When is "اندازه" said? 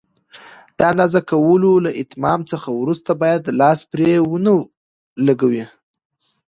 0.91-1.19